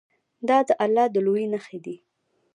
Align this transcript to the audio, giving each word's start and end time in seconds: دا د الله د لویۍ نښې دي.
دا 0.47 0.57
د 0.67 0.69
الله 0.83 1.05
د 1.13 1.15
لویۍ 1.25 1.45
نښې 1.51 1.79
دي. 1.85 1.95